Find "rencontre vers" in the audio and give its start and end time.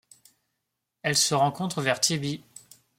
1.35-1.99